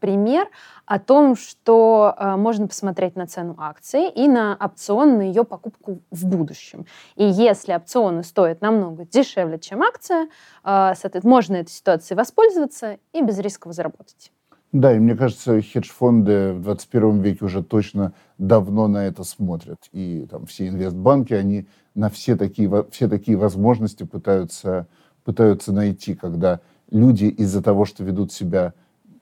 [0.00, 0.48] пример
[0.90, 6.00] о том, что э, можно посмотреть на цену акции и на опцион на ее покупку
[6.10, 6.84] в будущем.
[7.14, 10.24] И если опционы стоят намного дешевле, чем акция,
[10.64, 14.32] э, соответственно, можно этой ситуацией воспользоваться и без рисков заработать.
[14.72, 19.78] Да, и мне кажется, хедж-фонды в 21 веке уже точно давно на это смотрят.
[19.92, 24.86] И там все инвестбанки, они на все такие, все такие возможности пытаются,
[25.24, 28.74] пытаются найти, когда люди из-за того, что ведут себя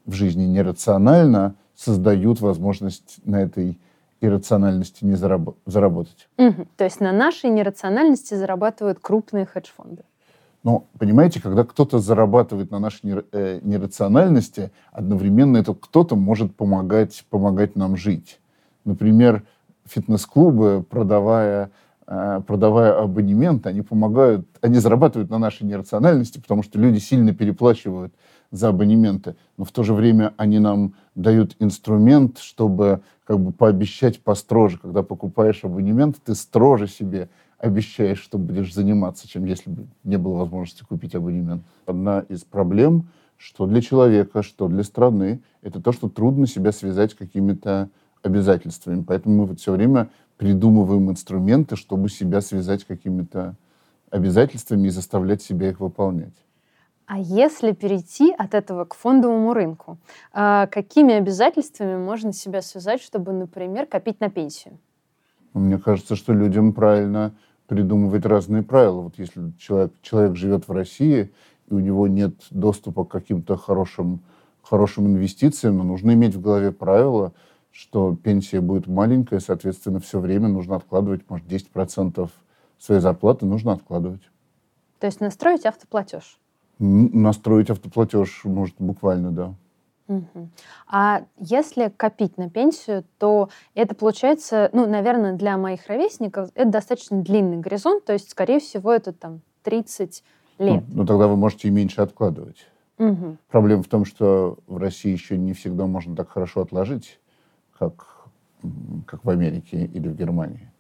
[0.09, 3.79] в жизни нерационально, создают возможность на этой
[4.21, 6.29] иррациональности не зараб- заработать.
[6.39, 6.67] Угу.
[6.77, 10.03] То есть на нашей нерациональности зарабатывают крупные хедж-фонды.
[10.65, 17.77] Но, понимаете, когда кто-то зарабатывает на нашей э, нерациональности, одновременно этот кто-то может помогать, помогать
[17.77, 18.41] нам жить.
[18.85, 19.45] Например,
[19.85, 21.71] фитнес-клубы, продавая,
[22.09, 28.13] э, продавая абонементы, они помогают, они зарабатывают на нашей нерациональности, потому что люди сильно переплачивают
[28.51, 34.21] за абонементы, но в то же время они нам дают инструмент, чтобы как бы пообещать
[34.21, 34.79] построже.
[34.79, 40.39] Когда покупаешь абонемент, ты строже себе обещаешь, что будешь заниматься, чем если бы не было
[40.39, 41.63] возможности купить абонемент.
[41.87, 47.15] Одна из проблем, что для человека, что для страны, это то, что трудно себя связать
[47.15, 47.91] какими-то
[48.23, 49.03] обязательствами.
[49.03, 50.09] Поэтому мы вот все время
[50.39, 53.57] придумываем инструменты, чтобы себя связать какими-то
[54.11, 56.35] обязательствами и заставлять себя их выполнять.
[57.09, 59.97] А если перейти от этого к фондовому рынку,
[60.31, 64.79] а, какими обязательствами можно себя связать, чтобы, например, копить на пенсию?
[65.55, 67.35] Мне кажется, что людям правильно
[67.67, 69.01] придумывать разные правила.
[69.01, 71.33] Вот если человек, человек живет в России,
[71.71, 74.21] и у него нет доступа к каким-то хорошим,
[74.63, 77.33] хорошим инвестициям, но нужно иметь в голове правила,
[77.73, 82.29] что пенсия будет маленькая, соответственно, все время нужно откладывать, может, 10%
[82.79, 84.29] своей зарплаты нужно откладывать.
[85.01, 86.39] То есть настроить автоплатеж?
[86.79, 89.55] Настроить автоплатеж может буквально, да.
[90.09, 90.49] Угу.
[90.87, 97.21] А если копить на пенсию, то это получается, ну, наверное, для моих ровесников это достаточно
[97.21, 100.25] длинный горизонт, то есть, скорее всего, это там 30
[100.59, 100.85] лет.
[100.89, 102.67] Ну, ну тогда вы можете и меньше откладывать.
[102.99, 103.37] Угу.
[103.49, 107.21] Проблема в том, что в России еще не всегда можно так хорошо отложить,
[107.79, 108.29] как,
[109.07, 110.71] как в Америке или в Германии.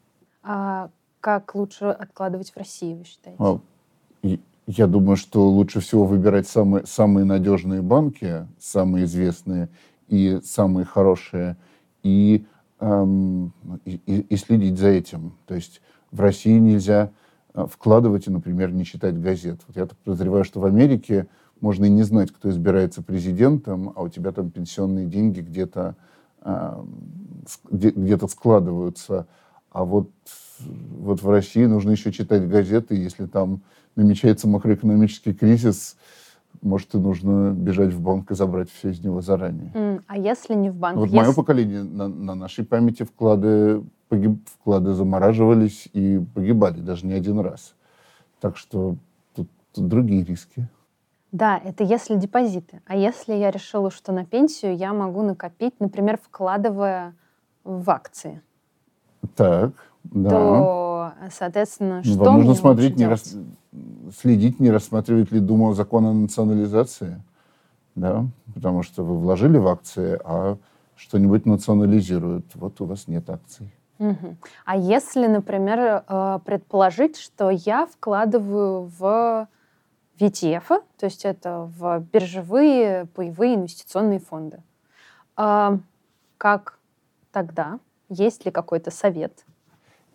[0.42, 0.88] А
[1.20, 3.42] как лучше откладывать в России, вы считаете?
[3.42, 3.60] А,
[4.68, 9.70] я думаю, что лучше всего выбирать самые, самые надежные банки, самые известные
[10.08, 11.56] и самые хорошие,
[12.02, 12.44] и,
[12.78, 13.54] эм,
[13.86, 15.32] и, и следить за этим.
[15.46, 17.12] То есть в России нельзя
[17.54, 19.62] э, вкладывать и, например, не читать газет.
[19.66, 21.28] Вот я так подозреваю, что в Америке
[21.60, 25.96] можно и не знать, кто избирается президентом, а у тебя там пенсионные деньги где-то
[26.42, 26.84] э,
[27.70, 29.26] где-то складываются.
[29.70, 30.10] А вот,
[30.60, 33.62] вот в России нужно еще читать газеты, если там
[33.98, 35.96] намечается макроэкономический кризис,
[36.62, 40.02] может, и нужно бежать в банк и забрать все из него заранее.
[40.06, 40.98] А если не в банк?
[40.98, 41.18] Вот если...
[41.18, 47.40] мое поколение, на, на нашей памяти вклады, погиб, вклады замораживались и погибали даже не один
[47.40, 47.74] раз.
[48.40, 48.96] Так что
[49.34, 50.68] тут, тут другие риски.
[51.30, 52.80] Да, это если депозиты.
[52.86, 57.14] А если я решила, что на пенсию я могу накопить, например, вкладывая
[57.64, 58.40] в акции,
[59.36, 59.72] Так,
[60.04, 60.30] да.
[60.30, 60.87] то,
[61.30, 63.22] соответственно, что Вам нужно смотреть, не делать?
[63.22, 63.36] рас-
[64.18, 67.22] следить, не рассматривает ли Дума закон о национализации.
[67.94, 68.26] Да?
[68.54, 70.56] Потому что вы вложили в акции, а
[70.96, 72.46] что-нибудь национализируют.
[72.54, 73.72] Вот у вас нет акций.
[74.64, 79.48] А если, например, э, предположить, что я вкладываю в
[80.20, 84.62] ETF, то есть это в биржевые паевые инвестиционные фонды,
[85.36, 85.78] а,
[86.36, 86.78] как
[87.32, 87.78] тогда?
[88.08, 89.44] Есть ли какой-то совет?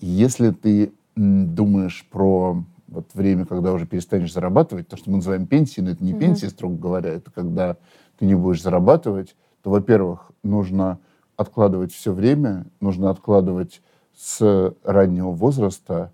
[0.03, 5.85] Если ты думаешь про вот время, когда уже перестанешь зарабатывать, то, что мы называем пенсией,
[5.85, 6.19] но это не Мгм.
[6.19, 7.77] пенсия, строго говоря, это когда
[8.19, 10.99] ты не будешь зарабатывать, то, во-первых, нужно
[11.37, 13.81] откладывать все время, нужно откладывать
[14.13, 16.11] с раннего возраста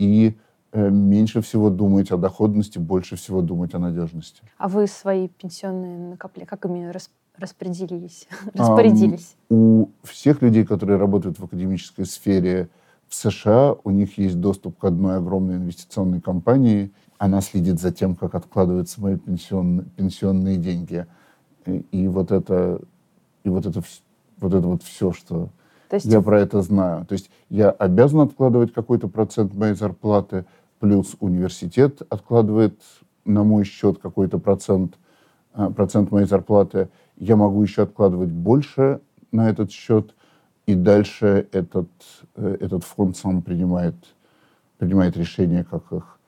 [0.00, 0.36] и
[0.72, 4.42] э, меньше всего думать о доходности, больше всего думать о надежности.
[4.58, 8.26] А вы свои пенсионные накопления, как ими рас- распределились?
[8.54, 9.36] Распорядились?
[9.48, 12.68] У всех людей, которые работают в академической сфере
[13.10, 16.92] в США, у них есть доступ к одной огромной инвестиционной компании.
[17.18, 21.06] Она следит за тем, как откладываются мои пенсионные, пенсионные деньги.
[21.66, 22.80] И, и вот это,
[23.42, 23.82] и вот это,
[24.38, 25.50] вот это вот все, что
[25.88, 27.04] То есть я про это знаю.
[27.04, 30.46] То есть я обязан откладывать какой-то процент моей зарплаты,
[30.78, 32.80] плюс университет откладывает
[33.24, 34.94] на мой счет какой-то процент,
[35.52, 36.90] а, процент моей зарплаты.
[37.16, 39.00] Я могу еще откладывать больше
[39.32, 40.14] на этот счет,
[40.70, 41.90] и дальше этот,
[42.36, 43.94] э, этот фонд сам принимает,
[44.78, 46.18] принимает решение, как их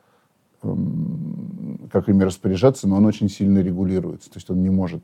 [0.63, 4.31] эм, как ими распоряжаться, но он очень сильно регулируется.
[4.31, 5.03] То есть он не может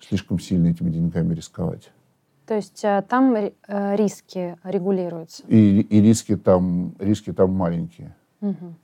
[0.00, 1.90] слишком сильно этими деньгами рисковать.
[2.46, 3.52] То есть э, там э,
[3.96, 5.44] риски регулируются.
[5.46, 8.16] И, и риски, там, риски там маленькие.
[8.40, 8.74] Мгм.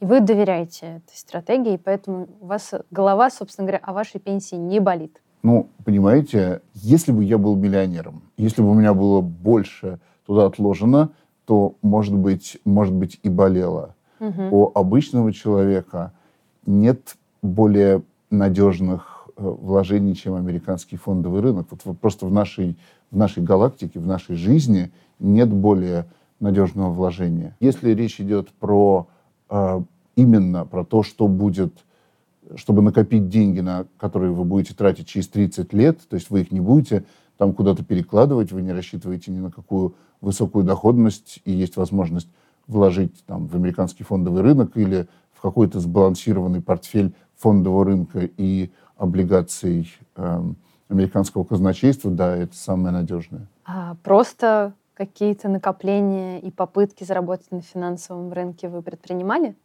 [0.00, 4.80] И вы доверяете этой стратегии, поэтому у вас голова, собственно говоря, о вашей пенсии не
[4.80, 5.22] болит.
[5.44, 11.10] Ну, понимаете, если бы я был миллионером, если бы у меня было больше туда отложено,
[11.44, 13.94] то, может быть, может быть и болело.
[14.20, 14.50] Мгм.
[14.50, 16.14] У обычного человека
[16.64, 21.66] нет более надежных э, вложений, чем американский фондовый рынок.
[21.70, 22.78] Вот просто в нашей,
[23.10, 26.06] в нашей галактике, в нашей жизни нет более
[26.40, 27.54] надежного вложения.
[27.60, 29.08] Если речь идет про
[29.50, 29.82] э,
[30.16, 31.84] именно про то, что будет,
[32.56, 36.52] чтобы накопить деньги, на которые вы будете тратить через 30 лет, то есть вы их
[36.52, 37.04] не будете
[37.36, 42.28] там куда-то перекладывать, вы не рассчитываете ни на какую высокую доходность, и есть возможность
[42.66, 49.92] вложить там, в американский фондовый рынок или в какой-то сбалансированный портфель фондового рынка и облигаций
[50.16, 50.56] эм,
[50.88, 53.48] американского казначейства, да, это самое надежное.
[53.64, 59.56] А просто какие-то накопления и попытки заработать на финансовом рынке вы предпринимали?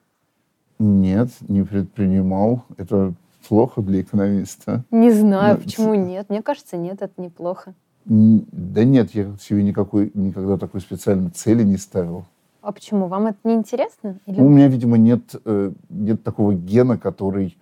[0.79, 2.63] Нет, не предпринимал.
[2.77, 3.13] Это
[3.47, 4.83] плохо для экономиста.
[4.91, 6.29] Не знаю, Ну, почему нет.
[6.29, 7.73] Мне кажется, нет, это неплохо.
[8.05, 12.25] Да нет, я себе никакой, никогда такой специальной цели не ставил.
[12.61, 13.07] А почему?
[13.07, 14.19] Вам это не интересно?
[14.25, 14.39] Или...
[14.39, 17.57] Ну, у меня, видимо, нет, э, нет такого гена, который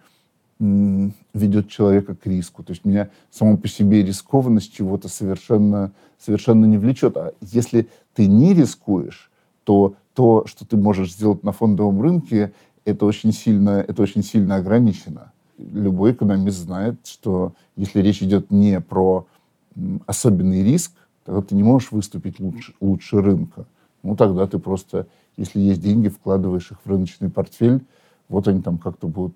[0.59, 2.63] ведет человека к риску.
[2.63, 7.15] То есть меня само по себе рискованность чего-то совершенно, совершенно не влечет.
[7.15, 9.29] А если ты не рискуешь,
[9.63, 12.53] то то, что ты можешь сделать на фондовом рынке,
[12.87, 15.33] это очень сильно, это очень сильно ограничено.
[15.57, 19.27] Любой экономист знает, что если речь идет не про
[20.05, 20.93] особенный риск,
[21.25, 23.65] тогда ты не можешь выступить лучше, лучше рынка.
[24.03, 27.85] Ну, тогда ты просто, если есть деньги, вкладываешь их в рыночный портфель,
[28.29, 29.35] вот они там как-то будут,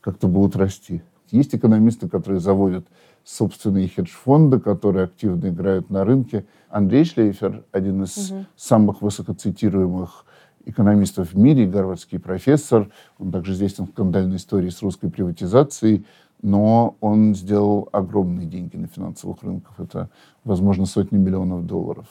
[0.00, 1.02] как-то будут расти.
[1.30, 2.86] Есть экономисты, которые заводят
[3.24, 6.44] собственные хедж-фонды, которые активно играют на рынке.
[6.68, 8.46] Андрей Шлейфер, один из Мгм.
[8.56, 10.24] самых высокоцитируемых
[10.66, 12.90] экономистов в мире, гарвардский профессор.
[13.18, 16.06] Он также известен в скандальной истории с русской приватизацией,
[16.42, 19.74] но он сделал огромные деньги на финансовых рынках.
[19.78, 20.10] Это,
[20.44, 22.06] возможно, сотни миллионов долларов.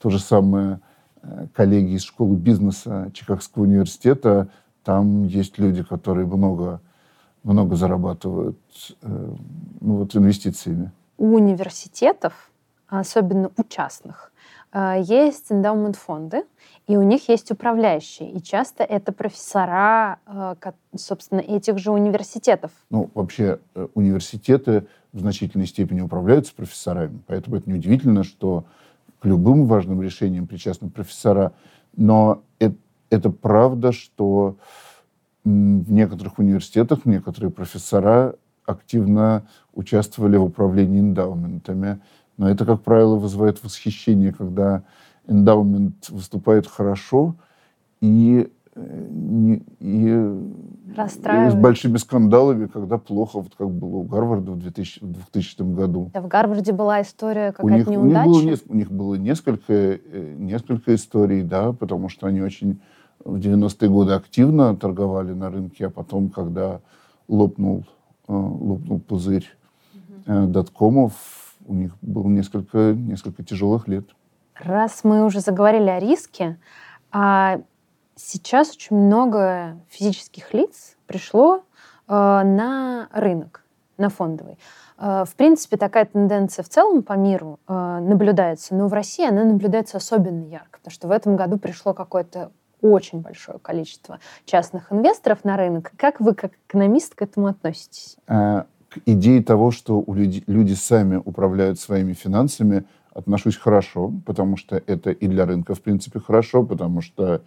[0.00, 0.80] То же самое
[1.22, 4.48] э, коллеги из школы бизнеса Чикагского университета.
[4.84, 6.80] Там есть люди, которые много,
[7.42, 8.58] много зарабатывают
[9.02, 9.34] э,
[9.80, 10.92] ну, вот, инвестициями.
[11.18, 12.50] У университетов,
[12.88, 14.32] особенно у частных,
[14.74, 16.44] есть эндаумент-фонды,
[16.86, 18.30] и у них есть управляющие.
[18.30, 20.18] И часто это профессора,
[20.58, 22.70] ко- собственно, этих же университетов.
[22.90, 28.64] Ну, вообще, э, университеты в значительной степени управляются профессорами, поэтому это неудивительно, что
[29.18, 31.52] к любым важным решениям причастны профессора.
[31.96, 32.76] Но это,
[33.08, 34.56] это правда, что
[35.44, 38.34] в некоторых университетах некоторые профессора
[38.66, 42.00] активно участвовали в управлении эндаументами.
[42.36, 44.82] Но это, как правило, вызывает восхищение, когда
[45.26, 47.36] эндаумент выступает хорошо
[48.00, 50.36] и, и, и
[50.96, 56.10] с большими скандалами, когда плохо, вот как было у Гарварда в 2000, в 2000 году.
[56.14, 58.28] Да, в Гарварде была история какая-то неудача?
[58.28, 62.80] У них, было, у них было несколько, э, несколько историй, да, потому что они очень
[63.24, 66.80] в 90-е годы активно торговали на рынке, а потом, когда
[67.28, 67.84] лопнул,
[68.28, 69.46] э, лопнул пузырь
[70.26, 70.46] угу.
[70.46, 71.12] доткомов,
[71.66, 74.08] у них было несколько, несколько тяжелых лет.
[74.54, 76.58] Раз мы уже заговорили о риске,
[77.12, 77.60] а
[78.14, 81.62] сейчас очень много физических лиц пришло э,
[82.08, 83.64] на рынок,
[83.98, 84.58] на фондовый.
[84.98, 89.44] Э, в принципе, такая тенденция в целом по миру э, наблюдается, но в России она
[89.44, 92.50] наблюдается особенно ярко, потому что в этом году пришло какое-то
[92.80, 95.92] очень большое количество частных инвесторов на рынок.
[95.96, 98.16] Как вы, как экономист, к этому относитесь?
[98.96, 104.82] К идее того, что у люди, люди сами управляют своими финансами, отношусь хорошо, потому что
[104.86, 107.42] это и для рынка, в принципе, хорошо, потому что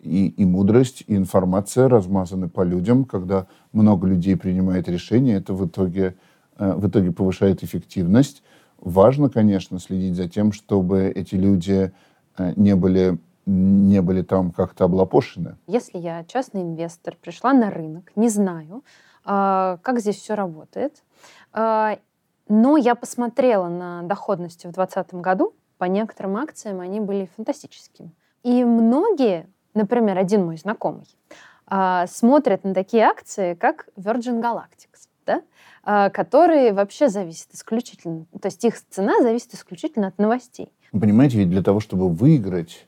[0.00, 3.04] и, и мудрость, и информация размазаны по людям.
[3.04, 6.14] Когда много людей принимает решения, это в итоге,
[6.58, 8.44] э, в итоге повышает эффективность.
[8.78, 11.92] Важно, конечно, следить за тем, чтобы эти люди
[12.38, 15.56] э, не были не были там как-то облапошены.
[15.66, 18.82] Если я частный инвестор, пришла на рынок, не знаю,
[19.24, 21.02] как здесь все работает,
[21.52, 21.98] а,
[22.48, 28.12] но я посмотрела на доходности в 2020 году, по некоторым акциям они были фантастическими.
[28.42, 31.06] И многие, например, один мой знакомый,
[31.66, 35.42] а, смотрят на такие акции, как Virgin Galactics, да?
[36.10, 40.72] которые вообще зависят исключительно, то есть их цена зависит исключительно от новостей.
[40.92, 42.86] Вы понимаете, ведь для того, чтобы выиграть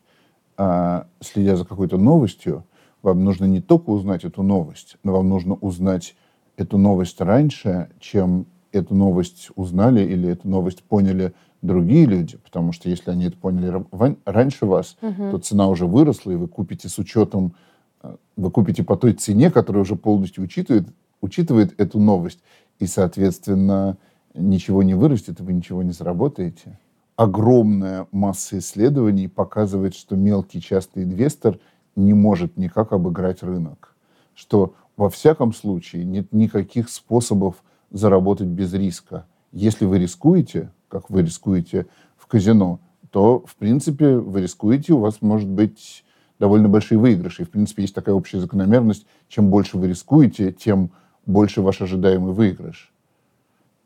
[0.56, 2.64] а, следя за какой-то новостью,
[3.02, 6.16] вам нужно не только узнать эту новость, но вам нужно узнать
[6.56, 11.32] эту новость раньше, чем эту новость узнали или эту новость поняли
[11.62, 13.84] другие люди, потому что если они это поняли
[14.24, 15.30] раньше вас, угу.
[15.30, 17.54] то цена уже выросла, и вы купите с учетом,
[18.02, 20.88] а, вы купите по той цене, которая уже полностью учитывает,
[21.20, 22.40] учитывает эту новость,
[22.78, 23.96] и, соответственно,
[24.34, 26.78] ничего не вырастет, и вы ничего не заработаете
[27.16, 31.58] огромная масса исследований показывает, что мелкий частный инвестор
[31.96, 33.94] не может никак обыграть рынок.
[34.34, 39.26] Что во всяком случае нет никаких способов заработать без риска.
[39.52, 41.86] Если вы рискуете, как вы рискуете
[42.16, 42.80] в казино,
[43.10, 46.04] то, в принципе, вы рискуете, у вас может быть
[46.38, 47.42] довольно большие выигрыши.
[47.42, 50.90] И, в принципе, есть такая общая закономерность, чем больше вы рискуете, тем
[51.24, 52.92] больше ваш ожидаемый выигрыш.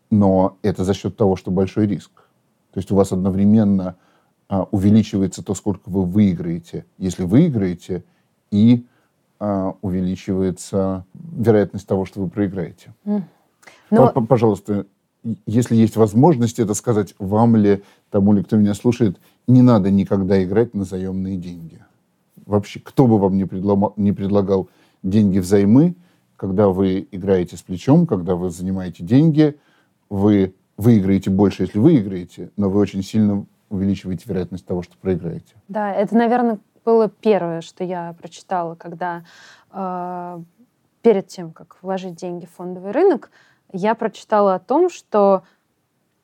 [0.09, 2.11] Но это за счет того, что большой риск.
[2.73, 3.95] То есть у вас одновременно
[4.49, 8.03] а, увеличивается то, сколько вы выиграете, если выиграете,
[8.51, 8.85] и
[9.81, 12.93] увеличивается вероятность того, что вы проиграете.
[13.89, 14.11] Но...
[14.29, 14.85] Пожалуйста,
[15.45, 20.43] если есть возможность это сказать, вам ли, тому ли, кто меня слушает, не надо никогда
[20.43, 21.79] играть на заемные деньги.
[22.45, 24.69] Вообще, кто бы вам не предлагал, не предлагал
[25.03, 25.95] деньги взаймы,
[26.37, 29.57] когда вы играете с плечом, когда вы занимаете деньги,
[30.09, 35.53] вы выиграете больше, если выиграете, но вы очень сильно увеличиваете вероятность того, что проиграете.
[35.67, 39.23] Да, это, наверное, было первое, что я прочитала, когда
[39.71, 40.41] э,
[41.01, 43.31] перед тем, как вложить деньги в фондовый рынок,
[43.71, 45.43] я прочитала о том, что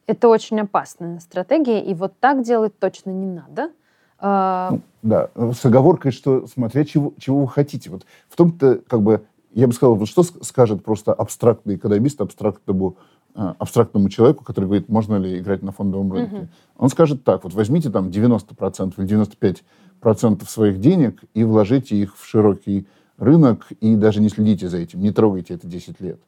[0.05, 3.71] это очень опасная стратегия, и вот так делать точно не надо.
[4.19, 7.89] Э, ну, да, с оговоркой, что смотря чего, чего вы хотите.
[7.89, 12.97] Вот в том-то, как бы, я бы сказал, вот что скажет просто абстрактный экономист абстрактному
[13.39, 16.35] Э, абстрактному человеку, который говорит, можно ли играть на фондовом рынке.
[16.35, 16.47] Угу.
[16.77, 19.61] Он скажет так, вот возьмите там 90% или 95%
[20.47, 22.87] своих денег и вложите их в широкий
[23.17, 26.19] рынок и даже не следите за этим, не трогайте это 10 лет.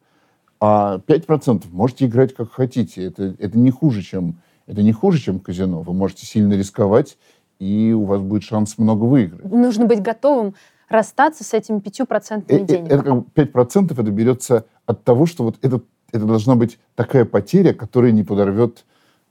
[0.59, 3.05] А 5% можете играть как хотите.
[3.05, 5.81] Это, это, не хуже, чем, это не хуже, чем казино.
[5.81, 7.17] Вы можете сильно рисковать,
[7.59, 9.45] и у вас будет шанс много выиграть.
[9.45, 10.55] Нужно быть готовым
[10.89, 12.91] расстаться с этими 5% э, э, денег.
[12.91, 17.71] Это, это, 5% это берется от того, что вот этот это должна быть такая потеря,
[17.71, 18.83] которая не подорвет,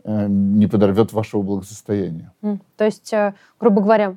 [0.05, 2.33] э, не подорвет вашего благосостояния.
[2.77, 3.13] То есть,
[3.59, 4.17] грубо говоря,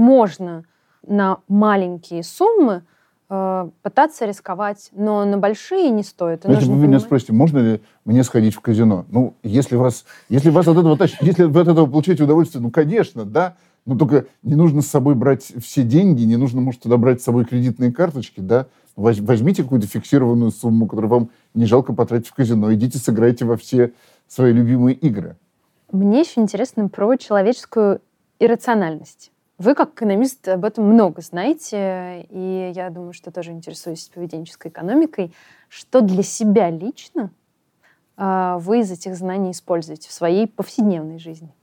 [0.00, 0.64] можно
[1.06, 2.82] на маленькие суммы
[3.28, 6.44] э, пытаться рисковать, но на большие не стоит.
[6.48, 9.04] если вы меня спросите, можно ли мне сходить в казино?
[9.10, 13.24] Ну, если вас, если вас от этого, если вы от этого получаете удовольствие, ну, конечно,
[13.24, 17.20] да, но только не нужно с собой брать все деньги, не нужно, может, туда брать
[17.20, 22.34] с собой кредитные карточки, да, Возьмите какую-то фиксированную сумму, которую вам не жалко потратить в
[22.34, 22.74] казино.
[22.74, 23.92] Идите, сыграйте во все
[24.28, 25.36] свои любимые игры.
[25.90, 28.02] Мне еще интересно про человеческую
[28.38, 29.32] иррациональность.
[29.60, 35.34] Вы, как экономист, об этом много знаете, и я думаю, что тоже интересуюсь поведенческой экономикой.
[35.68, 37.30] Что для себя лично
[38.16, 41.54] а, вы из этих знаний используете в своей повседневной жизни?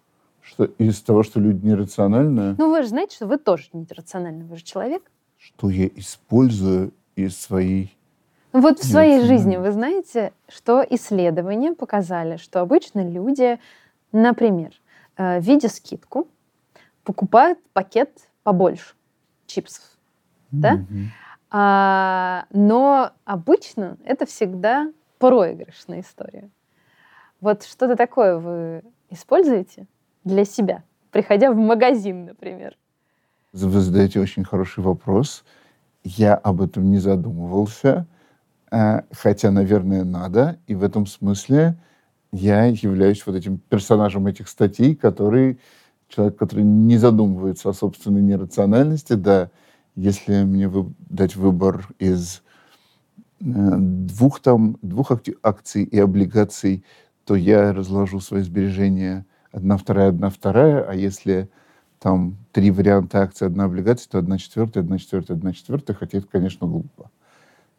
[0.42, 2.54] Что из того, что люди нерациональные?
[2.60, 5.02] Ну, вы же знаете, что вы тоже нерациональный, вы же человек.
[5.40, 7.98] Что я использую из своей...
[8.54, 13.58] Ну, вот в своей жизни вы знаете, что исследования показали, что обычно люди,
[14.12, 14.74] например,
[15.18, 16.28] э, видя скидку,
[17.08, 18.94] покупают пакет побольше
[19.46, 19.86] чипсов,
[20.52, 20.86] да?
[21.50, 26.50] А, но обычно это всегда проигрышная история.
[27.40, 29.88] Вот что-то такое вы используете
[30.26, 32.76] для себя, приходя в магазин, например?
[33.54, 35.46] Вы задаете очень хороший вопрос.
[36.04, 38.06] Я об этом не задумывался,
[38.70, 40.60] э, хотя, наверное, надо.
[40.68, 41.78] И в этом смысле
[42.34, 45.58] я являюсь вот этим персонажем этих статей, который
[46.08, 49.50] человек, который не задумывается о собственной нерациональности, да,
[49.96, 52.44] если мне вы, дать выбор из
[53.40, 55.12] э, двух, там, двух
[55.44, 56.84] акций и облигаций,
[57.26, 61.50] то я разложу свои сбережения одна, вторая, одна, вторая, а если
[62.00, 66.28] там три варианта акций, одна облигация, то одна четвертая, одна четвертая, одна четвертая, хотя это,
[66.28, 67.10] конечно, глупо.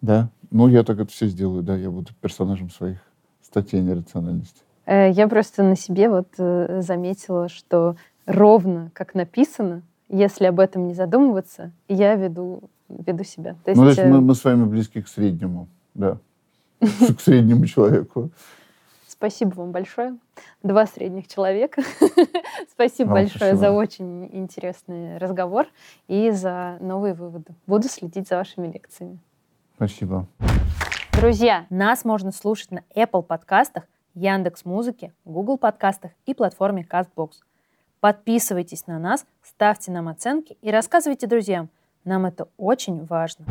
[0.01, 2.99] Да, ну я так это все сделаю, да, я буду персонажем своих
[3.43, 4.63] статей нерациональности.
[4.87, 7.97] Э, я просто на себе вот э, заметила, что
[8.29, 13.57] ровно как написано, если об этом не задумываться, я веду, веду себя.
[13.65, 16.19] То есть, ну, то есть мы, э, мы с вами близки к среднему, да,
[16.81, 18.31] к среднему человеку.
[19.09, 20.17] Спасибо вам большое.
[20.63, 21.83] Два средних человека.
[22.73, 25.67] спасибо большое за очень интересный разговор
[26.07, 27.53] и за новые выводы.
[27.67, 29.19] Буду следить за вашими лекциями.
[29.75, 30.29] Спасибо.
[31.13, 37.31] Друзья, нас можно слушать на Apple подкастах, Яндекс Музыке, Google подкастах и платформе CastBox.
[38.01, 41.69] Подписывайтесь на нас, ставьте нам оценки и рассказывайте друзьям.
[42.05, 43.45] Нам это очень важно.